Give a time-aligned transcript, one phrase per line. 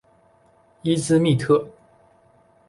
[0.81, 1.69] 伊兹密特。